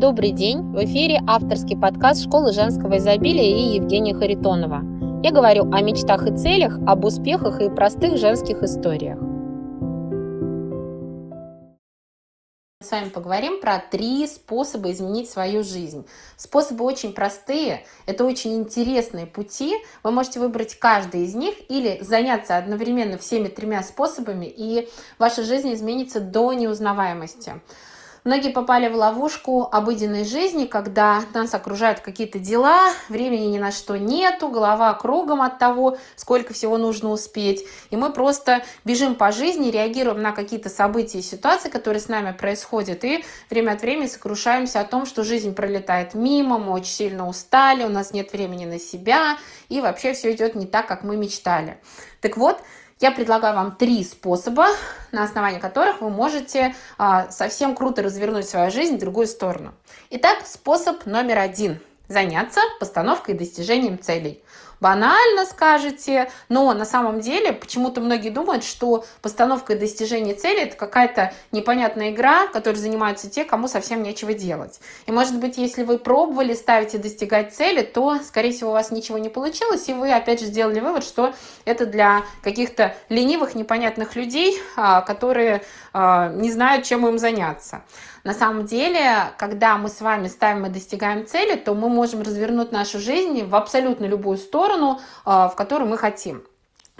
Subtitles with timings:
[0.00, 0.62] Добрый день!
[0.72, 4.80] В эфире авторский подкаст Школы женского изобилия и Евгения Харитонова.
[5.22, 9.18] Я говорю о мечтах и целях, об успехах и простых женских историях.
[12.82, 16.06] С вами поговорим про три способа изменить свою жизнь.
[16.38, 19.74] Способы очень простые, это очень интересные пути.
[20.02, 24.88] Вы можете выбрать каждый из них или заняться одновременно всеми тремя способами, и
[25.18, 27.60] ваша жизнь изменится до неузнаваемости.
[28.24, 33.96] Многие попали в ловушку обыденной жизни, когда нас окружают какие-то дела, времени ни на что
[33.96, 37.66] нету, голова кругом от того, сколько всего нужно успеть.
[37.88, 42.32] И мы просто бежим по жизни, реагируем на какие-то события и ситуации, которые с нами
[42.32, 47.26] происходят, и время от времени сокрушаемся о том, что жизнь пролетает мимо, мы очень сильно
[47.26, 49.38] устали, у нас нет времени на себя,
[49.70, 51.78] и вообще все идет не так, как мы мечтали.
[52.20, 52.60] Так вот,
[53.00, 54.68] я предлагаю вам три способа,
[55.10, 59.72] на основании которых вы можете а, совсем круто развернуть свою жизнь в другую сторону.
[60.10, 64.42] Итак, способ номер один– заняться постановкой и достижением целей
[64.80, 70.76] банально скажете, но на самом деле почему-то многие думают, что постановка и достижение цели это
[70.76, 74.80] какая-то непонятная игра, которой занимаются те, кому совсем нечего делать.
[75.06, 78.90] И может быть, если вы пробовали ставить и достигать цели, то, скорее всего, у вас
[78.90, 84.16] ничего не получилось, и вы опять же сделали вывод, что это для каких-то ленивых, непонятных
[84.16, 87.82] людей, а, которые а, не знают, чем им заняться.
[88.22, 92.70] На самом деле, когда мы с вами ставим и достигаем цели, то мы можем развернуть
[92.70, 94.69] нашу жизнь в абсолютно любую сторону,
[95.24, 96.44] а, в которую мы хотим.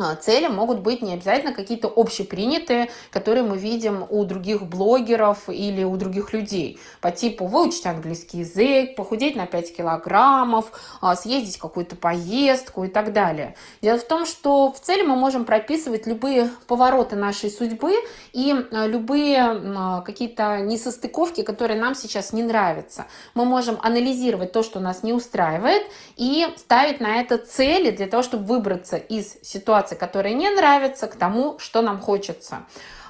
[0.00, 5.84] А, цели могут быть не обязательно какие-то общепринятые, которые мы видим у других блогеров или
[5.84, 6.80] у других людей.
[7.02, 12.88] По типу выучить английский язык, похудеть на 5 килограммов, а, съездить в какую-то поездку и
[12.88, 13.56] так далее.
[13.82, 17.92] Дело в том, что в цели мы можем прописывать любые повороты нашей судьбы
[18.32, 23.06] и а, любые какие-то несостыковки, которые нам сейчас не нравятся.
[23.34, 25.82] Мы можем анализировать то, что нас не устраивает,
[26.16, 31.06] и ставить на это цели для того, чтобы выбраться из ситуации, ситуации, которые не нравятся,
[31.06, 32.56] к тому, что нам хочется.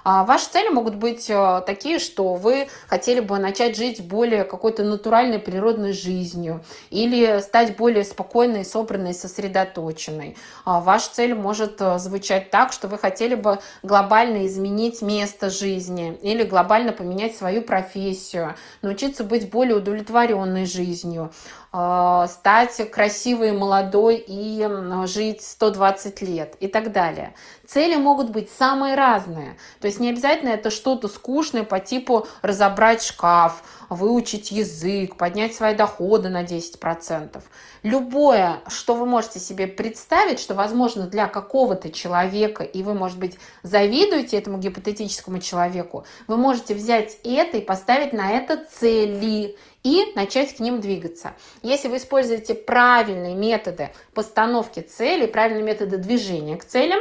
[0.05, 4.83] А ваши цели могут быть э, такие, что вы хотели бы начать жить более какой-то
[4.83, 10.37] натуральной природной жизнью или стать более спокойной, собранной, сосредоточенной.
[10.65, 16.19] А ваша цель может э, звучать так, что вы хотели бы глобально изменить место жизни
[16.23, 21.33] или глобально поменять свою профессию, научиться быть более удовлетворенной жизнью
[21.73, 24.67] э, стать красивой, молодой и
[25.07, 27.35] жить 120 лет и так далее.
[27.67, 29.57] Цели могут быть самые разные.
[29.81, 35.75] То есть не обязательно это что-то скучное по типу разобрать шкаф, выучить язык, поднять свои
[35.75, 37.43] доходы на 10%.
[37.83, 43.39] Любое, что вы можете себе представить, что возможно для какого-то человека, и вы, может быть,
[43.63, 50.57] завидуете этому гипотетическому человеку, вы можете взять это и поставить на это цели и начать
[50.57, 51.33] к ним двигаться.
[51.63, 57.01] Если вы используете правильные методы постановки целей, правильные методы движения к целям,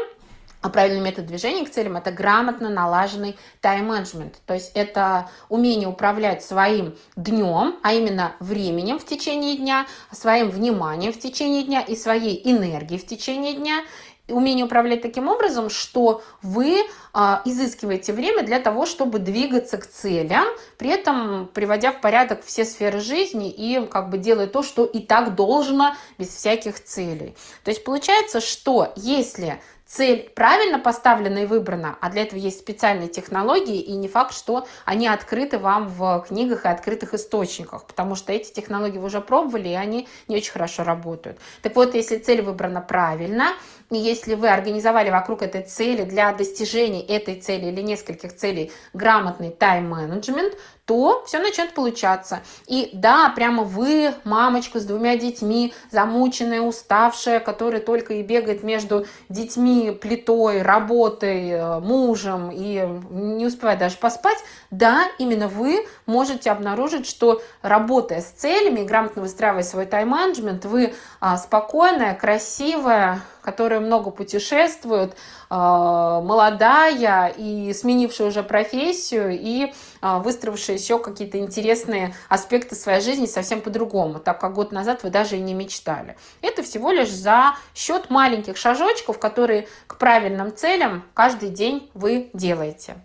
[0.62, 4.36] а правильный метод движения к целям– это грамотно налаженный тайм-менеджмент.
[4.46, 11.14] То есть это умение управлять своим днем, а именно временем в течение дня, своим вниманием
[11.14, 13.84] в течение дня и своей энергией в течение дня
[14.32, 16.84] умение управлять таким образом, что вы
[17.14, 20.46] а, изыскиваете время для того, чтобы двигаться к целям,
[20.78, 25.00] при этом приводя в порядок все сферы жизни и как бы делая то, что и
[25.00, 27.36] так должно без всяких целей.
[27.64, 33.10] То есть получается, что если цель правильно поставлена и выбрана, а для этого есть специальные
[33.10, 38.32] технологии, и не факт, что они открыты вам в книгах и открытых источниках, потому что
[38.32, 41.40] эти технологии вы уже пробовали, и они не очень хорошо работают.
[41.64, 43.54] Так вот, если цель выбрана правильно,
[43.98, 50.54] если вы организовали вокруг этой цели для достижения этой цели или нескольких целей грамотный тайм-менеджмент,
[50.90, 52.40] то все начнет получаться.
[52.66, 59.06] И да, прямо вы, мамочка с двумя детьми, замученная, уставшая, которая только и бегает между
[59.30, 64.40] детьми, плитой, работой, э, мужем и не успевает даже поспать,
[64.72, 71.38] да, именно вы можете обнаружить, что работая с целями грамотно выстраивая свой тайм-менеджмент, вы а,
[71.38, 75.16] спокойная, красивая, которая много путешествует,
[75.50, 83.26] а, молодая и сменившая уже профессию и а, выстроившая еще какие-то интересные аспекты своей жизни
[83.26, 86.16] совсем по-другому, так как год назад вы даже и не мечтали.
[86.44, 92.98] Это всего лишь за счет маленьких шажочков, которые к правильным целям каждый день вы делаете.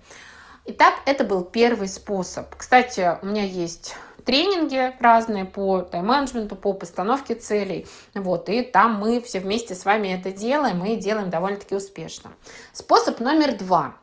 [0.67, 2.55] Итак, это был первый способ.
[2.55, 7.87] Кстати, у меня есть тренинги разные по тайм-менеджменту, по постановке целей.
[8.15, 12.31] Вот, и там мы все вместе с вами это делаем и делаем довольно-таки успешно.
[12.73, 13.97] Способ номер два.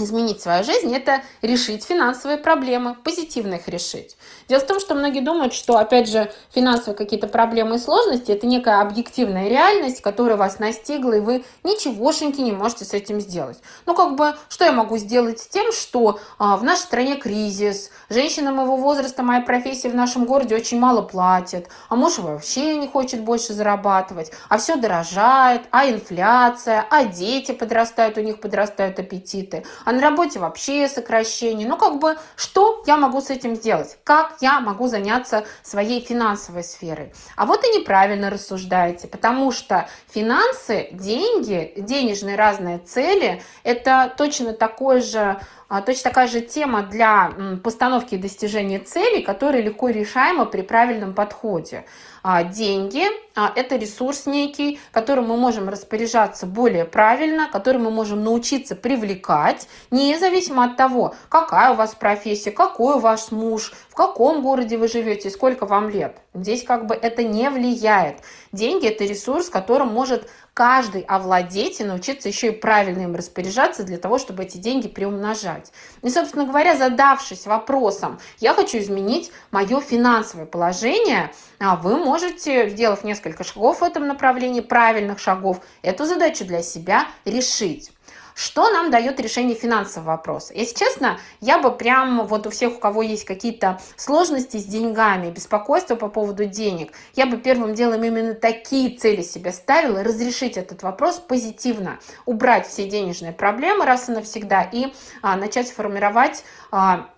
[0.00, 4.16] Изменить свою жизнь, это решить финансовые проблемы, позитивно их решить.
[4.48, 8.46] Дело в том, что многие думают, что, опять же, финансовые какие-то проблемы и сложности– это
[8.46, 13.58] некая объективная реальность, которая вас настигла, и вы ничегошеньки не можете с этим сделать.
[13.86, 17.90] Ну, как бы, что я могу сделать с тем, что а, в нашей стране кризис,
[18.08, 22.88] женщина моего возраста, моя профессия в нашем городе очень мало платит, а муж вообще не
[22.88, 29.64] хочет больше зарабатывать, а все дорожает, а инфляция, а дети подрастают, у них подрастают аппетиты,
[29.88, 31.66] а на работе вообще сокращение.
[31.66, 33.96] Ну, как бы, что я могу с этим сделать?
[34.04, 37.14] Как я могу заняться своей финансовой сферой?
[37.36, 45.00] А вот и неправильно рассуждаете, потому что финансы, деньги, денежные разные цели, это точно такой
[45.00, 45.40] же
[45.84, 47.32] точно такая же тема для
[47.62, 51.84] постановки и достижения целей, которая легко решаема при правильном подходе.
[52.22, 53.04] А, деньги
[53.34, 59.68] а,– это ресурс некий, которым мы можем распоряжаться более правильно, который мы можем научиться привлекать,
[59.90, 64.88] независимо от того, какая у вас профессия, какой у вас муж, в каком городе вы
[64.88, 66.16] живете, сколько вам лет.
[66.34, 68.16] Здесь как бы это не влияет.
[68.52, 73.98] Деньги– это ресурс, которым может каждый овладеть и научиться еще и правильно им распоряжаться для
[73.98, 75.72] того, чтобы эти деньги приумножать.
[76.02, 81.30] И, собственно говоря, задавшись вопросом, я хочу изменить мое финансовое положение,
[81.60, 87.06] а вы можете, сделав несколько шагов в этом направлении, правильных шагов, эту задачу для себя
[87.24, 87.92] решить.
[88.38, 90.54] Что нам дает решение финансового вопроса?
[90.54, 95.28] Если честно, я бы прям вот у всех, у кого есть какие-то сложности с деньгами,
[95.32, 100.84] беспокойство по поводу денег, я бы первым делом именно такие цели себе ставила, разрешить этот
[100.84, 107.08] вопрос позитивно, убрать все денежные проблемы раз и навсегда и а, начать формировать а,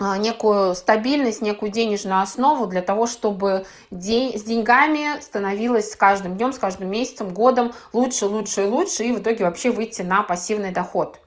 [0.00, 6.52] некую стабильность, некую денежную основу для того, чтобы день, с деньгами становилось с каждым днем,
[6.52, 10.72] с каждым месяцем, годом лучше, лучше и лучше, и в итоге вообще выйти на пассивный
[10.72, 11.20] доход.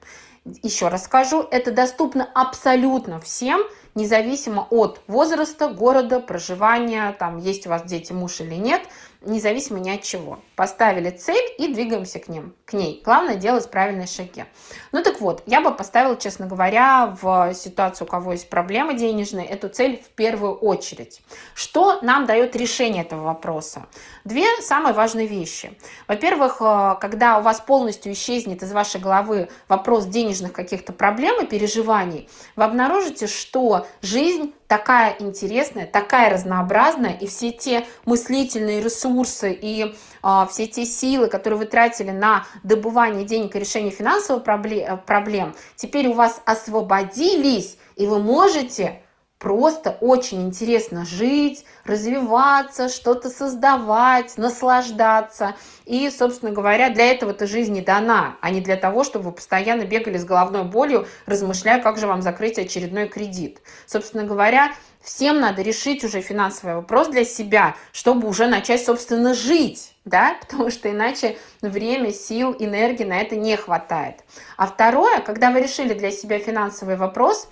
[0.62, 3.62] Еще раз скажу, это доступно абсолютно всем,
[3.94, 8.82] независимо от возраста, города, проживания, там есть у вас дети, муж или нет–
[9.20, 10.38] независимо ни от чего.
[10.56, 13.02] Поставили цель и двигаемся к ним, к ней.
[13.04, 14.44] Главное делать правильные шаги.
[14.92, 19.46] Ну так вот, я бы поставила, честно говоря, в ситуацию, у кого есть проблемы денежные,
[19.46, 21.20] эту цель в первую очередь.
[21.54, 23.86] Что нам дает решение этого вопроса?
[24.24, 25.76] Две самые важные вещи.
[26.06, 31.46] Во-первых, э, когда у вас полностью исчезнет из вашей головы вопрос денежных каких-то проблем и
[31.46, 39.96] переживаний, вы обнаружите, что жизнь такая интересная, такая разнообразная, и все те мыслительные ресурсы и
[40.22, 45.54] а, все те силы, которые вы тратили на добывание денег и решение финансовых проблем, проблем,
[45.74, 49.02] теперь у вас освободились, и вы можете
[49.38, 55.54] просто очень интересно жить, развиваться, что-то создавать, наслаждаться.
[55.84, 59.84] И, собственно говоря, для этого-то жизнь не дана, а не для того, чтобы вы постоянно
[59.84, 63.60] бегали с головной болью, размышляя, как же вам закрыть очередной кредит.
[63.86, 69.94] Собственно говоря, всем надо решить уже финансовый вопрос для себя, чтобы уже начать, собственно, жить,
[70.04, 74.16] да, потому что иначе время, сил, энергии на это не хватает.
[74.56, 77.48] А второе, когда вы решили для себя финансовый вопрос,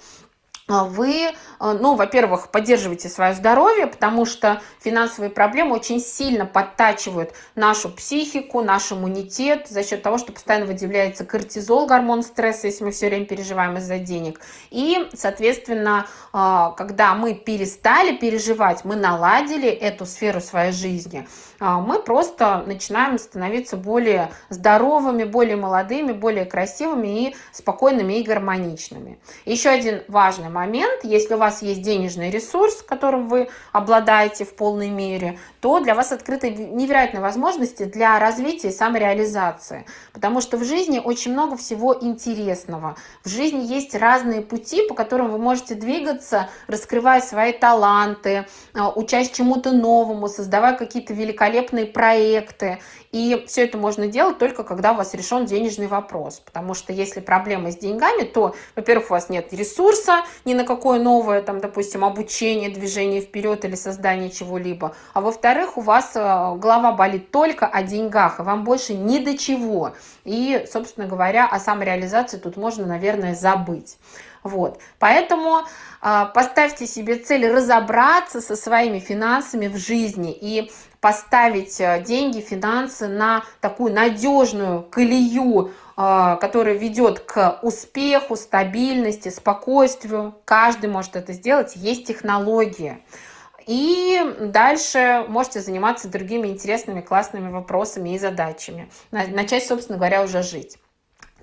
[0.69, 1.31] вы,
[1.61, 8.63] а, ну, во-первых, поддерживаете свое здоровье, потому что финансовые проблемы очень сильно подтачивают нашу психику,
[8.63, 13.27] наш иммунитет за счет того, что постоянно выделяется кортизол, гормон стресса, если мы все время
[13.27, 14.41] переживаем из-за денег.
[14.71, 22.63] И, соответственно, а, когда мы перестали переживать, мы наладили эту сферу своей жизни, мы просто
[22.67, 29.19] начинаем становиться более здоровыми, более молодыми, более красивыми и спокойными и гармоничными.
[29.47, 34.89] Еще один важный момент, если у вас есть денежный ресурс, которым вы обладаете в полной
[34.89, 39.85] мере, то для вас открыты невероятные возможности для развития и самореализации.
[40.15, 42.97] Потому что в жизни очень много всего интересного.
[43.23, 49.31] В жизни есть разные пути, по которым вы можете двигаться, раскрывая свои таланты, а, учась
[49.31, 52.79] чему-то новому, создавая какие-то великолепные проекты.
[53.13, 56.41] И все это можно делать только когда у вас решен денежный вопрос.
[56.41, 60.99] Потому что если проблемы с деньгами, то, во-первых, у вас нет ресурса ни на какое
[60.99, 64.95] новое, там, допустим, обучение, движение вперед или создание чего-либо.
[65.13, 66.19] А во-вторых, у вас э,
[66.57, 69.93] голова болит только о деньгах, и вам больше ни до чего.
[70.25, 73.99] И, собственно говоря, о самореализации тут можно, наверное, забыть.
[74.45, 74.79] Вот.
[75.01, 75.63] Поэтому
[76.03, 83.09] э, поставьте себе цель разобраться со своими финансами в жизни и поставить э, деньги, финансы
[83.09, 90.35] на такую надежную колею, э, которая ведет к успеху, стабильности, спокойствию.
[90.45, 93.01] Каждый может это сделать, есть технология.
[93.67, 98.89] И дальше можете заниматься другими интересными, классными вопросами и задачами.
[99.11, 100.79] Начать, собственно говоря, уже жить.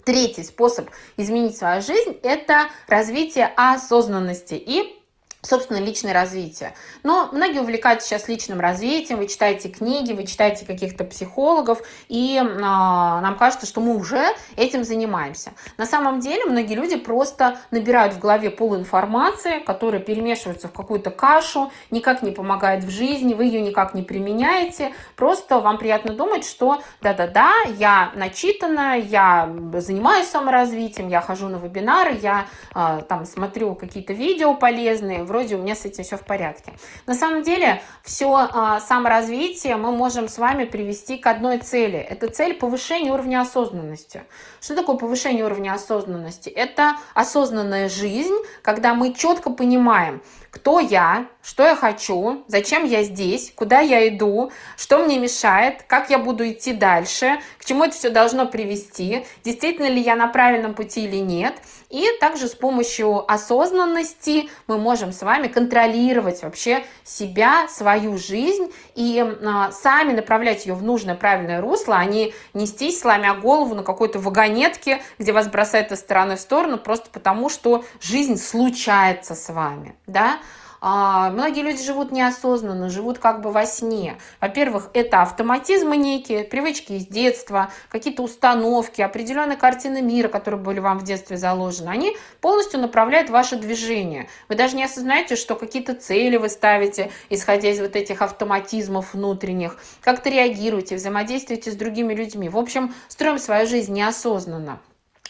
[0.05, 5.02] Третий способ изменить свою жизнь– это развитие осознанности и
[5.44, 6.74] собственно, личное развитие.
[7.04, 12.44] Но многие увлекаются сейчас личным развитием, вы читаете книги, вы читаете каких-то психологов, и э,
[12.44, 14.24] нам кажется, что мы уже
[14.56, 15.52] этим занимаемся.
[15.78, 21.72] На самом деле многие люди просто набирают в голове полуинформации, которая перемешивается в какую-то кашу,
[21.92, 26.82] никак не помогает в жизни, вы ее никак не применяете, просто вам приятно думать, что
[27.02, 34.14] да-да-да, я начитана, я занимаюсь саморазвитием, я хожу на вебинары, я э, там смотрю какие-то
[34.14, 36.74] видео полезные, вроде у меня с этим все в порядке.
[37.08, 41.98] На самом деле, все а, саморазвитие мы можем с вами привести к одной цели.
[41.98, 44.24] Это цель повышения уровня осознанности.
[44.62, 46.50] Что такое повышение уровня осознанности?
[46.50, 50.22] Это осознанная жизнь, когда мы четко понимаем,
[50.53, 56.12] кто я, что я хочу, зачем я здесь, куда я иду, что мне мешает, как
[56.12, 60.75] я буду идти дальше, к чему это все должно привести, действительно ли я на правильном
[60.75, 61.55] пути или нет.
[61.89, 69.19] И также с помощью осознанности мы можем с вами контролировать вообще себя, свою жизнь и
[69.19, 74.19] а, сами направлять ее в нужное правильное русло, а не нестись, сломя голову на какой-то
[74.19, 79.95] вагонетке, где вас бросает из стороны в сторону, просто потому что жизнь случается с вами.
[80.07, 80.39] Да?
[80.86, 84.18] А, многие люди живут неосознанно, живут как бы во сне.
[84.42, 91.00] Во-первых, это автоматизмы некие, привычки из детства, какие-то установки, определенные картины мира, которые были вам
[91.00, 91.88] в детстве заложены.
[91.88, 94.28] Они полностью направляют ваше движение.
[94.50, 99.78] Вы даже не осознаете, что какие-то цели вы ставите, исходя из вот этих автоматизмов внутренних,
[100.02, 102.50] как-то реагируете, взаимодействуете с другими людьми.
[102.50, 104.82] В общем, строим свою жизнь неосознанно.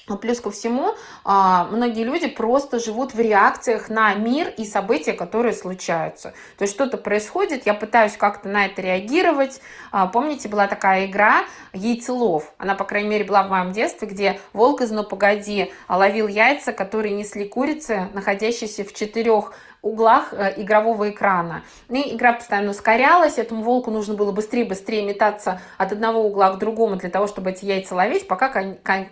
[0.07, 5.13] Но плюс ко всему, а, многие люди просто живут в реакциях на мир и события,
[5.13, 6.33] которые случаются.
[6.57, 9.62] То есть что-то происходит, я пытаюсь как-то на это реагировать.
[9.91, 12.51] А, помните, была такая игра «Яйцелов».
[12.57, 16.74] Она, по крайней мере, была в моем детстве, где волк из «Ну, погоди» ловил яйца,
[16.74, 21.63] которые несли курицы, находящиеся в четырех углах э, игрового экрана.
[21.89, 26.95] И игра постоянно ускорялась, этому волку нужно было быстрее-быстрее метаться от одного угла к другому
[26.95, 28.49] для того, чтобы эти яйца ловить, пока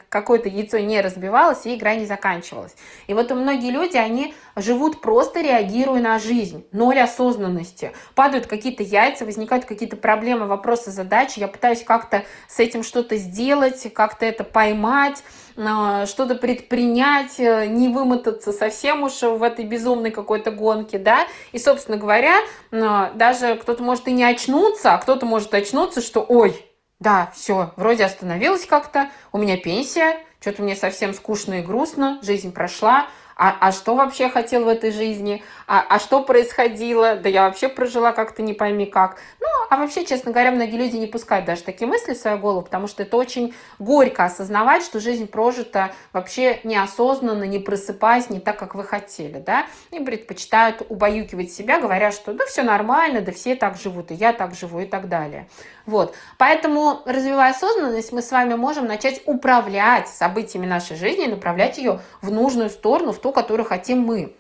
[0.10, 2.74] какое-то яйцо не разбивалось и игра не заканчивалась.
[3.08, 7.92] И вот многие люди, они живут просто реагируя на жизнь, ноль осознанности.
[8.16, 11.40] Падают какие-то яйца, возникают какие-то проблемы, вопросы, задачи.
[11.40, 15.22] Я пытаюсь как-то с этим что-то сделать, как-то это поймать,
[15.56, 21.28] что-то предпринять, э, не вымотаться совсем уж в этой безумной какой-то гонке, да.
[21.52, 22.36] И, собственно говоря,
[22.72, 26.56] даже кто-то может и не очнуться, а кто-то может очнуться, что, ой,
[27.00, 32.52] да, все, вроде остановилась как-то, у меня пенсия, что-то мне совсем скучно и грустно, жизнь
[32.52, 33.08] прошла,
[33.42, 37.70] а, а что вообще хотел в этой жизни, а, а что происходило, да я вообще
[37.70, 39.18] прожила как-то не пойми как.
[39.40, 42.62] Ну, а вообще, честно говоря, многие люди не пускают даже такие мысли в свою голову,
[42.62, 48.60] потому что это очень горько осознавать, что жизнь прожита вообще неосознанно, не просыпаясь, не так,
[48.60, 53.56] как вы хотели, да, и предпочитают убаюкивать себя, говоря, что да все нормально, да все
[53.56, 55.50] так живут, и я так живу, и так далее.
[55.88, 62.02] Вот, поэтому, развивая осознанность, мы с вами можем начать управлять событиями нашей жизни, направлять ее
[62.22, 64.36] в нужную сторону, в ту, которую хотим мы.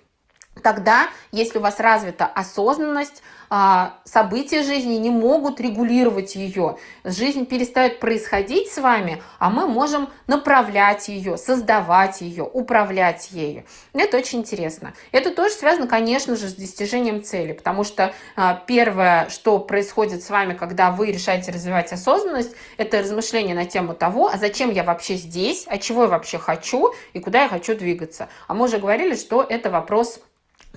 [0.62, 6.78] Тогда, если у вас развита осознанность, а, события жизни не могут регулировать ее.
[7.04, 13.66] Жизнь перестает происходить с вами, а мы можем направлять ее, создавать ее, управлять ею.
[13.92, 14.94] Это очень интересно.
[15.12, 20.30] Это тоже связано, конечно же, с достижением цели, потому что а, первое, что происходит с
[20.30, 25.16] вами, когда вы решаете развивать осознанность, это размышление на тему того, а зачем я вообще
[25.16, 28.30] здесь, а чего я вообще хочу и куда я хочу двигаться.
[28.48, 30.22] А мы уже говорили, что это вопрос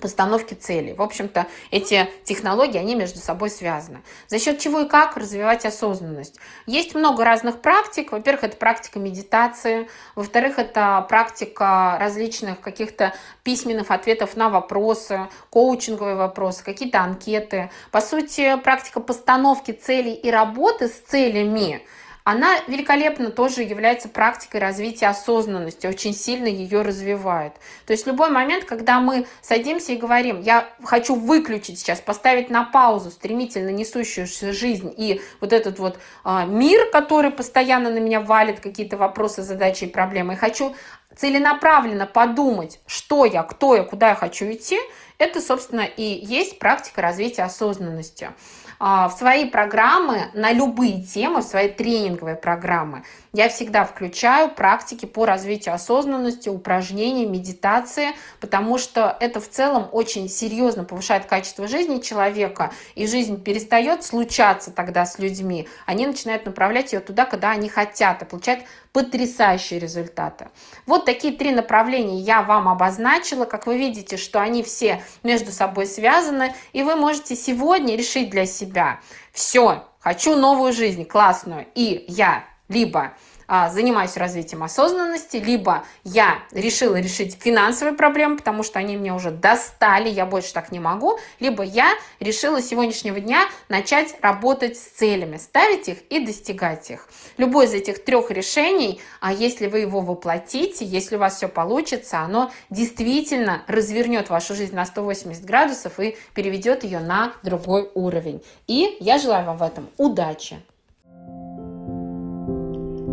[0.01, 0.93] постановки целей.
[0.93, 4.01] В общем-то, эти технологии, они между собой связаны.
[4.27, 6.35] За счет чего и как развивать осознанность?
[6.65, 8.11] Есть много разных практик.
[8.11, 9.87] Во-первых, это практика медитации.
[10.15, 17.69] Во-вторых, это практика различных каких-то письменных ответов на вопросы, коучинговые вопросы, какие-то анкеты.
[17.91, 21.85] По сути, практика постановки целей и работы с целями–
[22.25, 27.53] она великолепно тоже является практикой развития осознанности, очень сильно ее развивает.
[27.85, 32.63] То есть любой момент, когда мы садимся и говорим, я хочу выключить сейчас, поставить на
[32.63, 38.59] паузу стремительно несущуюся жизнь и вот этот вот э, мир, который постоянно на меня валит
[38.59, 40.75] какие-то вопросы, задачи и проблемы, и хочу
[41.15, 44.79] целенаправленно подумать, что я, кто я, куда я хочу идти,
[45.19, 48.31] это, собственно, и есть практика развития осознанности.
[48.79, 55.05] А, в свои программы на любые темы, в свои тренинговые программы, я всегда включаю практики
[55.05, 61.99] по развитию осознанности, упражнения, медитации, потому что это в целом очень серьезно повышает качество жизни
[61.99, 67.69] человека, и жизнь перестает случаться тогда с людьми, они начинают направлять ее туда, куда они
[67.69, 68.61] хотят, и получают
[68.95, 70.47] потрясающие результаты.
[70.85, 73.43] Вот такие три направления я вам обозначила.
[73.43, 78.45] Как вы видите, что они все между собой связаны, и вы можете сегодня решить для
[78.45, 79.01] себя,
[79.33, 83.11] все, хочу новую жизнь, классную, и я либо
[83.47, 89.31] а, занимаюсь развитием осознанности, либо я решила решить финансовые проблемы, потому что они меня уже
[89.31, 94.81] достали, я больше так не могу, либо я решила с сегодняшнего дня начать работать с
[94.81, 97.07] целями, ставить их и достигать их.
[97.37, 102.19] Любое из этих трех решений, а если вы его воплотите, если у вас все получится,
[102.19, 108.43] оно действительно развернет вашу жизнь на 180 градусов и переведет ее на другой уровень.
[108.67, 110.57] И я желаю вам в этом удачи!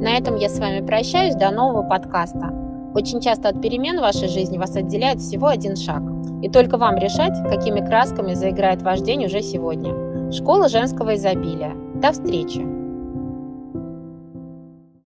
[0.03, 1.37] На этом я с вами прощаюсь.
[1.37, 2.53] До нового подкаста.
[2.93, 6.03] Очень часто от перемен в вашей жизни вас отделяет всего один шаг.
[6.43, 10.33] И только вам решать, какими красками заиграет ваш день уже сегодня.
[10.33, 11.77] Школа женского изобилия.
[11.95, 12.72] До встречи!